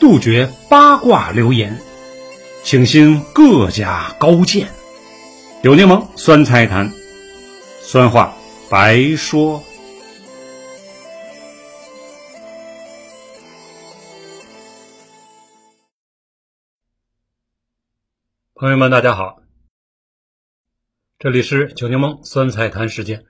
[0.00, 1.78] 杜绝八卦流言，
[2.64, 4.66] 请兴各家高见。
[5.62, 6.90] 有柠檬酸菜坛，
[7.82, 8.34] 酸话
[8.70, 9.62] 白说。
[18.54, 19.42] 朋友们，大家好，
[21.18, 23.26] 这里是九柠檬酸菜坛时间。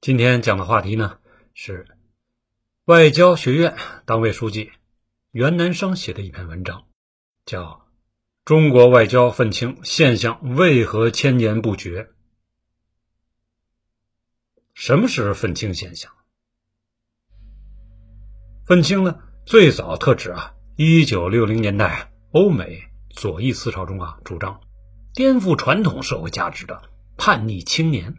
[0.00, 1.18] 今天讲的话题呢
[1.52, 1.86] 是
[2.86, 4.72] 外交学院党委书记
[5.32, 6.84] 袁南生写的一篇文章，
[7.46, 7.64] 叫
[8.44, 12.02] 《中国外交愤青现象为何千年不绝》。
[14.74, 16.12] 什么是愤青现象？
[18.66, 22.82] 愤青呢，最早特指啊，一九六零年代欧美。
[23.08, 24.60] 左翼思潮中啊，主张
[25.14, 28.16] 颠覆传统社会价值的叛逆青年。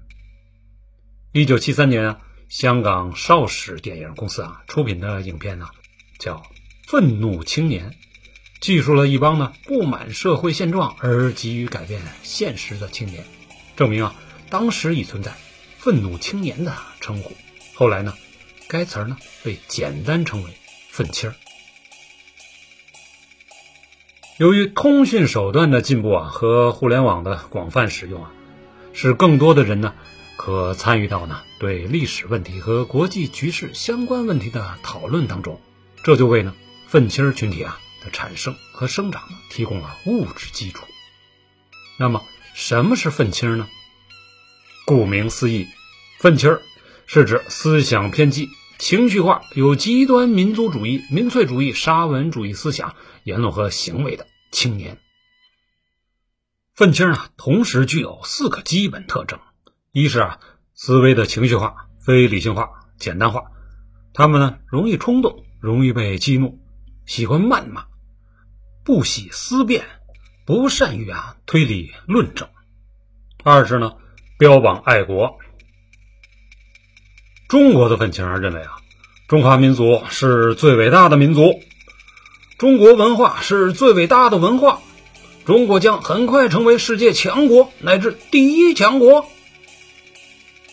[1.32, 5.68] 一九七三年啊，香港邵氏电影公司啊出品的影片呢，
[6.18, 6.38] 叫
[6.93, 7.90] 《愤怒青年》，
[8.62, 13.26] 记述了一帮呢不满社会现状而急于改变现实的青年，
[13.76, 14.15] 证明啊，
[14.51, 15.34] 当时已存在
[15.79, 17.31] “愤怒青年”的称呼。
[17.73, 18.13] 后来呢，
[18.68, 20.51] 该词儿呢被简单称为
[20.93, 21.35] “愤青儿”。
[24.37, 28.31] 由于通讯手段的进步啊和互联网的广泛使用啊，
[28.93, 29.96] 使更多的人呢
[30.37, 35.59] 可参与到呢对历史问题和国际局势相关问题的讨论当中，
[36.03, 36.53] 这就为呢
[36.94, 40.86] 愤青群体啊的产生和生长呢提供了物质基础。
[41.98, 43.68] 那么什么是愤青呢？
[44.86, 45.66] 顾名思义，
[46.20, 46.60] 愤青
[47.08, 52.96] 是指思想偏激、情绪化、有极端民族主义、民粹主义、沙文主义思想。
[53.24, 54.99] 言论和行为的青年，
[56.76, 59.40] 愤青啊，同时具有四个基本特征：
[59.91, 60.40] 一是啊，
[60.76, 63.46] 思维的情绪化、非理性化、简单化；
[64.14, 66.59] 他们呢，容易冲动，容易被激怒，
[67.06, 67.85] 喜欢谩骂，
[68.84, 69.84] 不喜思辨，
[70.46, 72.47] 不善于啊推理论证；
[73.44, 73.94] 二是呢，
[74.38, 75.38] 标榜爱国。
[77.50, 78.78] 中国的愤青认为啊，
[79.28, 81.59] 中华民族是最伟大的民族。
[82.58, 84.81] 中国文化是最伟大的文化，
[85.46, 89.28] 中国将很快成为世界强国乃至第一强国。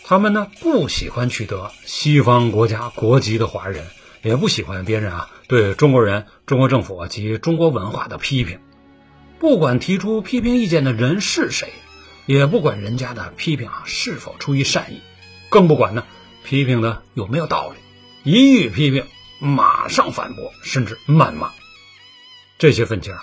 [0.03, 3.85] 他们呢不喜欢取得西方国家国籍的华人，
[4.23, 8.59] 也不喜欢别人啊对中国人、中国政府及中国文化的批评。
[9.39, 11.69] 不管提出批评意见的人是谁，
[12.27, 15.01] 也不管人家的批评啊是否出于善意，
[15.49, 16.05] 更不管呢
[16.43, 19.05] 批评的有没有道理，一遇批评
[19.39, 21.51] 马上反驳，甚至谩骂。
[22.59, 23.15] 这些愤青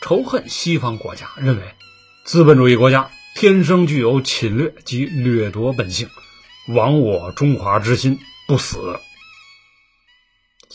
[0.00, 1.62] 仇恨西方国家，认为
[2.24, 6.08] 资本主义国家天生具有侵略及掠夺本性，
[6.68, 8.18] 亡我中华之心
[8.48, 8.98] 不死。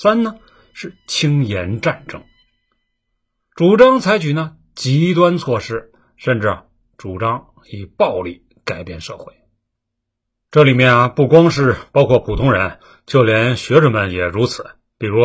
[0.01, 0.39] 三呢
[0.73, 2.23] 是轻言战争，
[3.53, 6.63] 主张采取呢极端措施，甚至啊
[6.97, 9.39] 主张以暴力改变社会。
[10.49, 14.71] 这里面啊不光是包括普通人，就连学者们也如此。
[14.97, 15.21] 比如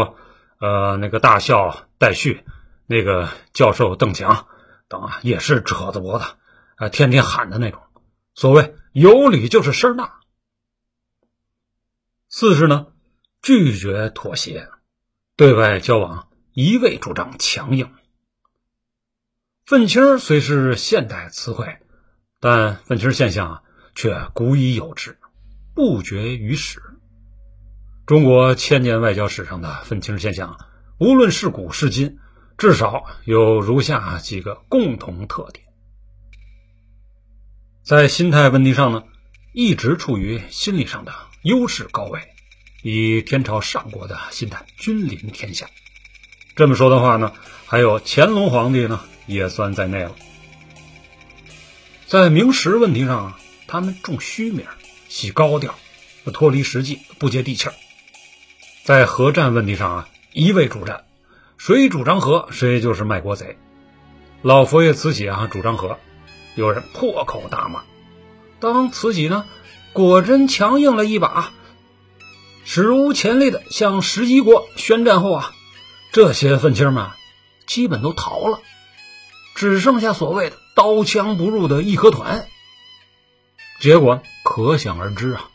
[0.61, 2.45] 呃那个大校戴旭。
[2.89, 4.47] 那个教授邓强
[4.87, 6.25] 等啊，也是扯着脖子
[6.77, 7.83] 啊，天天喊的那种。
[8.35, 10.21] 所谓有理就是声大。
[12.29, 12.87] 四是呢，
[13.47, 14.71] 拒绝妥协，
[15.37, 17.93] 对外交往一味主张强硬。
[19.65, 21.79] 愤青虽是现代词汇，
[22.41, 23.63] 但愤青现象，
[23.95, 25.17] 却古已有之，
[25.77, 26.83] 不绝于史。
[28.05, 30.59] 中国千年外交史上的愤青现象，
[30.99, 32.19] 无论是古是今。
[32.59, 35.65] 至少有如下几个共同特点：
[37.85, 39.05] 在心态问题上呢，
[39.55, 42.21] 一直处于心理上的优势高位，
[42.89, 45.67] 以天朝上国的心态君临天下。
[46.55, 47.33] 这么说的话呢，
[47.67, 50.15] 还有乾隆皇帝呢，也算在内了。
[52.07, 54.65] 在明实问题上啊，他们重虚名，
[55.09, 55.75] 喜高调，
[56.33, 57.75] 脱离实际，不接地气儿。
[58.85, 61.07] 在核战问题上啊，一味主战。
[61.59, 63.59] 谁主张和，谁就是卖国贼。
[64.43, 65.99] 老佛爷慈禧啊，主张和，
[66.55, 67.83] 有人破口大骂。
[68.61, 69.45] 当慈禧呢，
[69.93, 71.51] 果真强硬了一把，
[72.69, 75.55] 史无前例的向十一国宣战后啊，
[76.11, 77.11] 这些愤青们
[77.65, 78.61] 基本都逃了，
[79.55, 82.49] 只剩下所谓的刀枪不入的义和团。
[83.81, 85.49] 结果可想而知啊，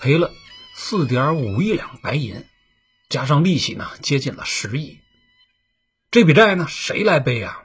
[0.00, 0.32] 赔了
[0.74, 2.46] 四点五亿两白银，
[3.10, 4.98] 加上利息呢，接近了十亿。
[6.10, 7.64] 这笔债呢，谁来背啊？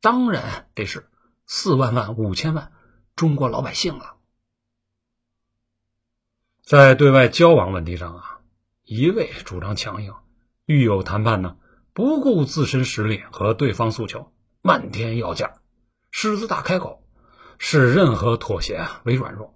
[0.00, 1.08] 当然得是
[1.46, 2.72] 四万万、五千万
[3.14, 4.16] 中国老百姓了。
[6.70, 8.38] 在对外交往问题上啊，
[8.84, 10.14] 一味主张强硬，
[10.66, 11.56] 遇有谈判呢，
[11.92, 14.30] 不顾自身实力和对方诉求，
[14.62, 15.54] 漫天要价，
[16.12, 17.02] 狮子大开口，
[17.58, 19.52] 视任何妥协为软弱。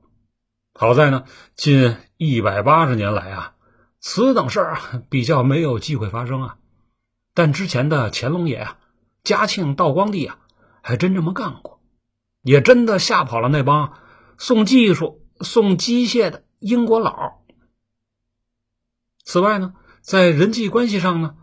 [0.75, 1.22] 好在呢，
[1.55, 3.55] 近一百八十年来啊，
[4.00, 4.78] 此等事儿
[5.08, 6.56] 比较没有机会发生啊。
[7.32, 8.78] 但之前的乾隆爷啊、
[9.22, 10.38] 嘉庆、道光帝啊，
[10.82, 11.81] 还真这么干过，
[12.43, 13.93] 也真的吓跑了那帮
[14.37, 17.42] 送技术、送机械的英国佬。
[19.24, 21.36] 此外呢，在人际关系上呢，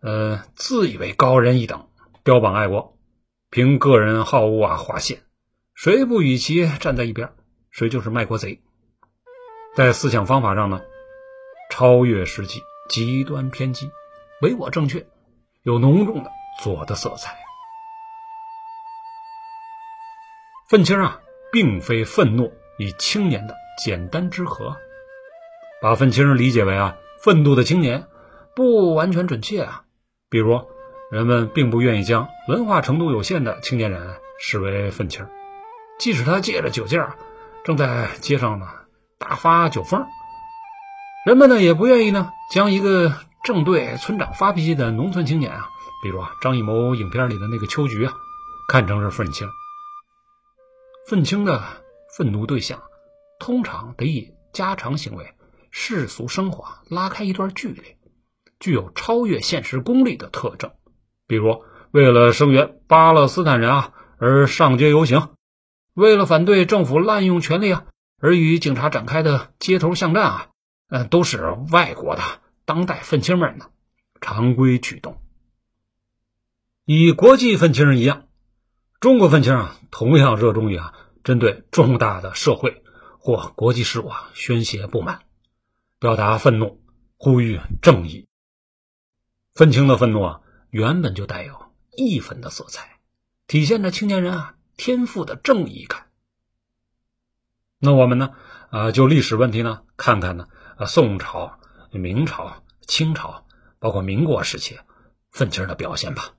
[0.00, 1.88] 呃，自以为高人一等，
[2.22, 2.98] 标榜爱国，
[3.50, 5.22] 凭个人好恶啊划线，
[5.74, 7.32] 谁不与其站在一边，
[7.70, 8.62] 谁就是卖国贼。
[9.76, 10.80] 在思想方法上呢，
[11.70, 13.88] 超越实际，极端偏激，
[14.42, 15.06] 唯我正确，
[15.62, 16.30] 有浓重的
[16.60, 17.36] 左的色彩。
[20.68, 21.20] 愤青啊，
[21.52, 24.76] 并非愤怒与青年的简单之和，
[25.80, 26.96] 把愤青理解为啊。
[27.22, 28.06] 愤怒的青年
[28.54, 29.82] 不完全准确啊，
[30.30, 30.62] 比如
[31.10, 35.26] 人们并不愿意将文化程度有限的青年人视为愤青，
[35.98, 37.16] 即使他借着酒劲儿
[37.64, 38.68] 正在街上呢
[39.18, 40.06] 大发酒疯，
[41.26, 45.68] 人们呢也不愿意呢将一个正对村长发脾气的农村青年啊，
[46.04, 48.12] 比如啊张艺谋影片里的那个秋菊啊，
[48.68, 49.48] 看成是愤青。
[51.08, 51.60] 愤青的
[52.16, 52.80] 愤怒对象
[53.38, 55.34] 通常得以家常行为。
[55.70, 57.82] 世俗生活拉开一段距离，
[58.58, 60.72] 具有超越现实功利的特征。
[61.26, 65.28] 比如，为了声援巴勒斯坦人啊而上街游行，
[65.92, 67.84] 为了反对政府滥用权力啊
[68.18, 70.48] 而与警察展开的街头巷战啊，
[70.88, 72.22] 嗯，都是外国的
[72.64, 73.66] 当代愤青们的
[74.22, 75.20] 常规举动。
[76.86, 78.24] 与国际愤青一样，
[79.00, 82.82] 中国愤青啊同样热衷于啊针对重大的社会
[83.28, 85.20] 或国际事务啊宣泄不满。
[85.98, 86.80] 表达愤怒，
[87.18, 88.26] 呼吁正义。
[89.54, 90.40] 愤青的愤怒啊，
[90.70, 93.00] 原本就带有义愤的色彩，
[93.46, 96.06] 体现着青年人啊天赋的正义感。
[97.78, 98.34] 那我们呢，
[98.70, 100.48] 啊，就历史问题呢，看看呢，
[100.86, 101.60] 宋朝、
[101.90, 103.44] 明朝、清朝，
[103.78, 104.78] 包括民国时期，
[105.32, 106.32] 愤青的表现吧。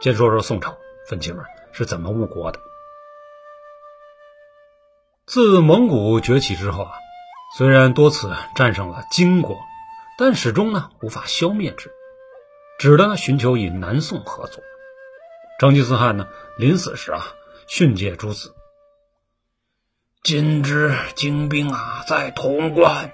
[0.00, 0.74] 先说说宋朝
[1.06, 1.44] 愤青们
[1.74, 2.58] 是怎么误国的。
[5.26, 6.92] 自蒙古崛起之后啊。
[7.56, 9.60] 虽然多次战胜了金国，
[10.18, 11.92] 但始终呢无法消灭之，
[12.80, 14.60] 只得寻求与南宋合作。
[15.60, 16.26] 成吉思汗呢
[16.58, 17.24] 临死时啊
[17.68, 18.52] 训诫诸子
[20.24, 23.12] ：“今之精兵啊在潼关，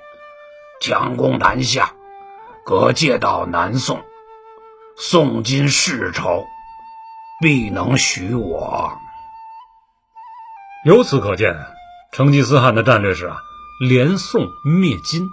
[0.80, 1.92] 强攻南下，
[2.64, 4.02] 可借道南宋。
[4.96, 6.46] 宋金世仇，
[7.42, 8.98] 必能许我。”
[10.86, 11.54] 由此可见，
[12.12, 13.42] 成吉思汗的战略是啊。
[13.80, 15.30] 连宋灭金，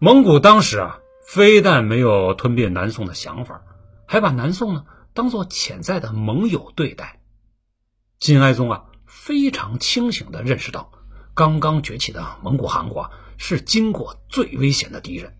[0.00, 3.62] 蒙古当时啊，非但没有吞并南宋的想法，
[4.04, 7.20] 还把南宋呢当做潜在的盟友对待。
[8.18, 10.90] 金哀宗啊，非常清醒的认识到，
[11.34, 15.36] 刚刚崛起的蒙古汗国是金国最危险的敌人。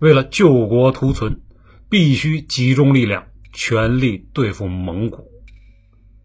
[0.00, 1.40] 为了救国图存，
[1.88, 5.30] 必须集中力量，全力对付蒙古。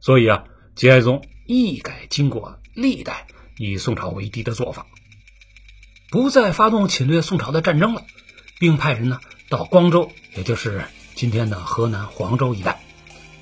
[0.01, 0.43] 所以啊，
[0.75, 1.21] 金哀宗
[1.53, 3.27] 一改金国历代。
[3.57, 4.87] 以宋朝为敌的做法，
[6.09, 8.03] 不再发动侵略宋朝的战争了，
[8.57, 12.81] 并派人呢到光州，也就是今天的河南黄州一带，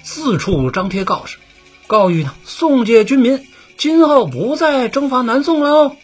[0.03, 1.37] 四处张贴告示，
[1.87, 3.47] 告谕呢宋界军民，
[3.77, 5.95] 今后不再征伐南宋了。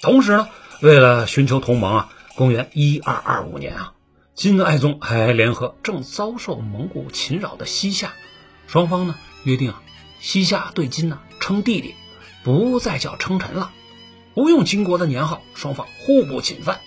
[0.00, 0.48] 同时呢，
[0.80, 3.92] 为了寻求同盟啊，公元一二二五年啊，
[4.34, 8.12] 金哀宗还联合正遭受蒙古侵扰的西夏，
[8.68, 9.82] 双方呢约定啊，
[10.20, 11.94] 西夏对金呢称弟弟。
[12.44, 13.72] 不再叫称臣了，
[14.32, 16.80] 不用金国的年号，双方互不侵犯。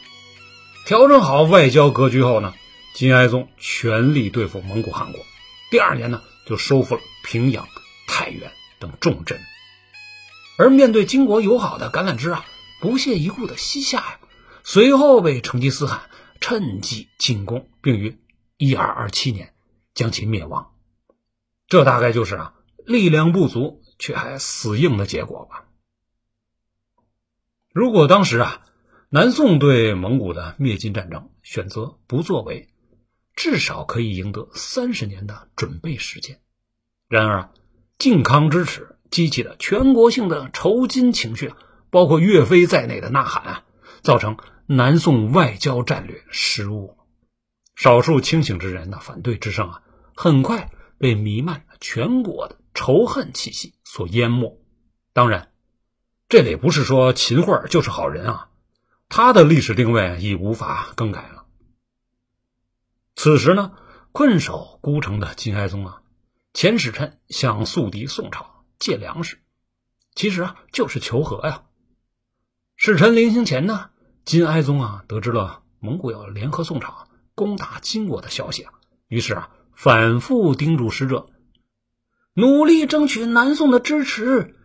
[0.88, 2.56] 调整好外交格局后呢，
[2.96, 5.22] 金哀宗全力对付蒙古汗国。
[5.70, 7.68] 第二年呢，就收复了平阳、
[8.08, 9.40] 太原等重镇。
[10.58, 12.46] 而面对金国友好的橄榄枝啊，
[12.80, 14.20] 不屑一顾的西夏呀，
[14.64, 16.10] 随后被成吉思汗
[16.40, 18.18] 趁机进攻，并于
[18.58, 19.54] 一二二七年
[19.94, 20.72] 将其灭亡。
[21.68, 22.54] 这大概就是啊，
[22.92, 23.80] 力量不足。
[24.02, 25.66] 却还死硬的结果吧。
[27.72, 28.64] 如果当时啊，
[29.10, 32.74] 南宋对蒙古的灭金战争选择不作为，
[33.36, 36.40] 至少可以赢得三十年的准备时间。
[37.10, 37.52] 然而，
[38.00, 41.54] 靖康之耻激起的全国性的仇金情绪，
[41.92, 43.64] 包括岳飞在内的呐喊啊，
[44.02, 46.98] 造成南宋外交战略失误。
[47.76, 49.84] 少数清醒之人的反对之声啊，
[50.16, 52.58] 很快被弥漫全国的。
[52.74, 54.60] 仇恨气息所淹没。
[55.14, 55.52] 当然，
[56.30, 58.50] 这里不是说秦桧就是好人啊，
[59.10, 61.46] 他的历史定位已无法更改了。
[63.16, 63.74] 此时呢，
[64.14, 66.02] 困守孤城的金哀宗啊，
[66.54, 69.40] 遣使臣向宿敌宋朝借粮食，
[70.16, 71.64] 其实啊就是求和呀。
[72.78, 73.90] 使臣临行前呢，
[74.24, 78.74] 金哀宗啊得知了蒙古要联合宋朝攻打金国的消息啊，
[79.08, 81.28] 于是啊反复叮嘱使者，
[82.34, 84.56] 努力争取南宋的支持，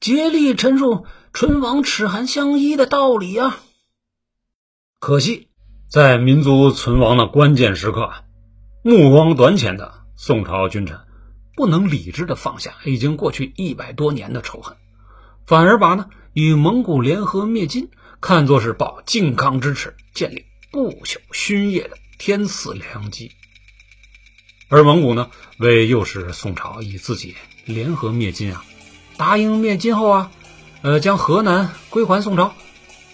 [0.00, 3.58] 竭力陈述唇亡齿寒相依的道理啊。
[5.00, 5.48] 可惜。
[5.88, 8.10] 在民族存亡的关键时刻，
[8.82, 10.98] 目光短浅的宋朝君臣
[11.54, 14.76] 不能理智的放下已经过去一百多年的仇恨，
[15.46, 17.88] 反而把呢与蒙古联合灭金
[18.20, 23.30] 看作是报靖康之耻、建立不朽勋业的天赐良机。
[24.68, 28.64] 而蒙古呢，为诱使宋朝以自己联合灭金啊，
[29.16, 30.30] 答应灭金后啊，
[30.82, 32.52] 呃，将河南归还宋朝，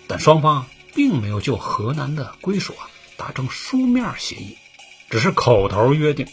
[0.06, 0.66] 但双方。
[0.94, 2.84] 并没有就河南的归属啊
[3.16, 4.58] 达成书面协议，
[5.08, 6.26] 只是口头约定，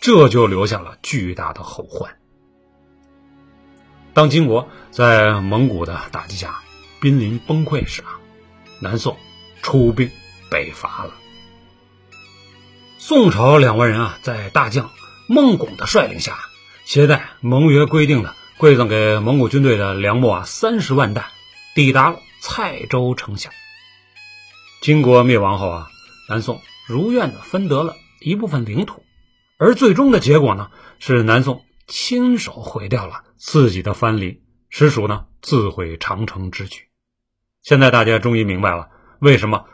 [0.00, 2.16] 这就留下了巨大的后患。
[4.12, 6.62] 当金国在蒙古的打击下
[7.00, 8.20] 濒临崩溃时啊，
[8.78, 9.16] 南宋
[9.60, 10.08] 出兵
[10.48, 11.12] 北伐了。
[13.06, 14.90] 宋朝两万人啊，在大将
[15.26, 16.38] 孟拱的率领下，
[16.86, 21.26] 携带盟约规定的馈赠给蒙古军队的粮秣啊三十万担，
[21.74, 23.50] 抵达了蔡州城下。
[24.80, 25.90] 金国灭亡后啊，
[26.30, 29.04] 南宋如愿的分得了一部分领土，
[29.58, 36.84] 而最终的结果呢，是南宋亲手毁掉了自己的藩篱，实属呢自毁长城之举。
[37.62, 39.66] 现在大家终于明白了，为什么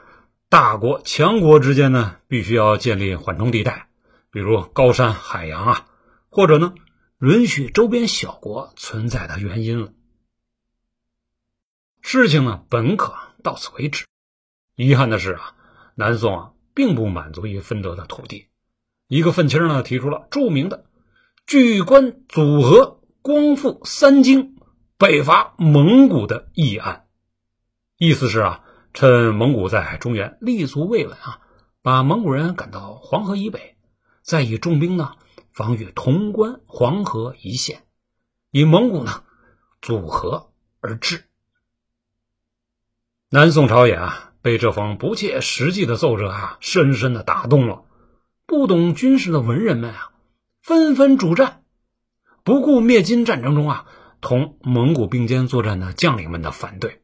[0.50, 3.88] 大国强国之间呢必须要建立缓冲地带，
[4.32, 5.86] 比如高山、海洋啊，
[6.28, 6.74] 或者呢
[7.20, 9.92] 允许周边小国存在的原因了。
[12.02, 13.14] 事情呢本可
[13.44, 14.06] 到此为止。
[14.74, 15.54] 遗憾的是啊，
[15.94, 18.48] 南宋啊并不满足于分得的土地，
[19.06, 20.84] 一个愤青呢提出了著名的
[21.46, 24.56] “巨关组合光复三京，
[24.98, 27.06] 北伐蒙古”的议案，
[27.98, 31.40] 意思是啊，趁蒙古在中原立足未稳啊，
[31.82, 33.76] 把蒙古人赶到黄河以北，
[34.22, 35.16] 再以重兵呢
[35.52, 37.82] 防御潼关、黄河一线，
[38.50, 39.24] 以蒙古呢
[39.80, 41.24] 组合而治。
[43.28, 44.26] 南宋朝野啊。
[44.42, 47.84] 被这封不切实际的奏折啊，深深的打动了。
[48.46, 50.12] 不懂军事的文人们啊，
[50.62, 51.62] 纷纷主战，
[52.42, 53.84] 不顾灭金战争中啊
[54.22, 57.02] 同蒙古并肩作战的将领们的反对，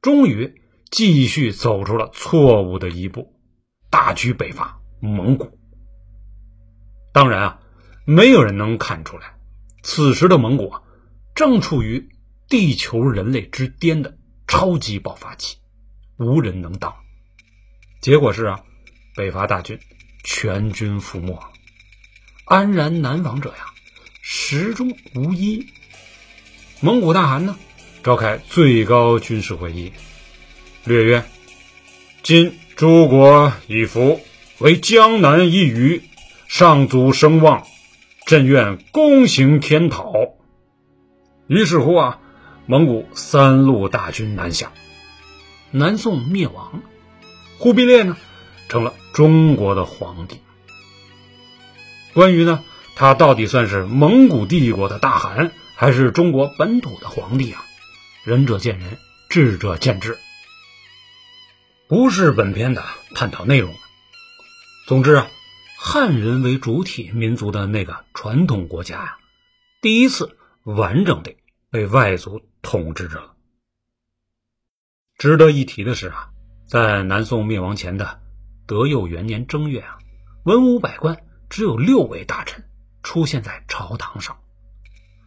[0.00, 3.34] 终于继续走出了错误的一步，
[3.90, 5.58] 大举北伐蒙古。
[7.12, 7.60] 当然啊，
[8.04, 9.34] 没有人能看出来，
[9.82, 10.72] 此时的蒙古，
[11.34, 12.08] 正处于
[12.48, 14.16] 地球人类之巅的
[14.46, 15.56] 超级爆发期。
[16.18, 16.94] 无人能挡，
[18.00, 18.60] 结果是啊，
[19.14, 19.78] 北伐大军
[20.24, 21.38] 全军覆没，
[22.46, 23.66] 安然南亡者呀，
[24.22, 25.66] 始终无一。
[26.80, 27.58] 蒙古大汗呢，
[28.02, 29.92] 召开最高军事会议，
[30.86, 31.24] 略曰
[32.22, 34.20] ：“今诸国已服，
[34.58, 36.02] 为江南一隅，
[36.46, 37.66] 上祖声望，
[38.24, 40.12] 朕愿躬行天讨。”
[41.48, 42.20] 于是乎啊，
[42.66, 44.70] 蒙古三路大军南下。
[45.72, 46.80] 南宋灭亡，
[47.58, 48.16] 忽必烈呢
[48.68, 50.40] 成了中国的皇帝。
[52.14, 52.62] 关于呢，
[52.94, 57.64] 他到底算是蒙古帝国的大汗，还是中国本土的皇帝啊？
[58.22, 60.16] 仁者见仁，智者见智，
[61.88, 62.82] 不是本片的
[63.14, 63.72] 探讨内容。
[64.88, 65.28] 总之啊，
[65.78, 69.18] 汉人为主体民族的那个传统国家呀，
[69.80, 71.36] 第一次完整的
[71.70, 73.34] 被外族统治着了。
[75.16, 76.30] 值得一提的是啊，
[76.66, 78.20] 在南宋灭亡前的
[78.66, 79.98] 德佑元年正月啊，
[80.44, 82.64] 文武百官只有六位大臣
[83.04, 84.36] 出现在朝堂上。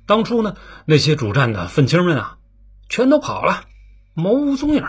[0.05, 2.37] 当初呢，那些主战的愤青们啊，
[2.89, 3.63] 全都跑了，
[4.13, 4.83] 毛无踪影，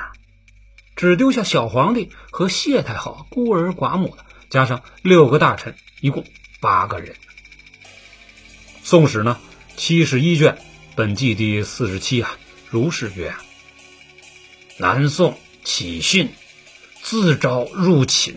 [1.01, 6.27] 只丢下小皇帝和谢太后孤儿寡母的，加上六个大臣，一共
[6.61, 7.15] 八个人。
[8.83, 9.39] 《宋史》呢，
[9.79, 10.59] 七十一卷
[10.97, 12.37] 本纪第四十七啊，
[12.69, 13.35] 如是曰。
[14.77, 16.29] 南宋起信，
[17.01, 18.35] 自招入寝，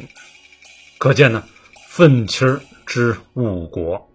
[0.97, 1.43] 可见呢，
[1.89, 4.12] 愤青之误国。